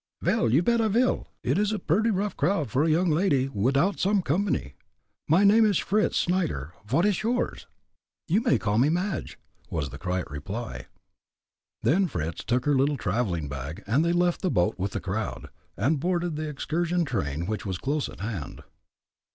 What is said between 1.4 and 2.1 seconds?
Id is a purdy